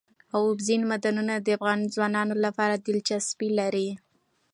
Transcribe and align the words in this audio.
اوبزین 0.37 0.81
معدنونه 0.89 1.33
د 1.39 1.47
افغان 1.57 1.79
ځوانانو 1.93 2.35
لپاره 2.45 2.75
دلچسپي 2.85 3.49
لري. 3.59 3.89